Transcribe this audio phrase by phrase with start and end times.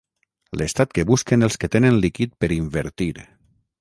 [0.61, 3.13] L'estat que busquen els que tenen líquid per invertir.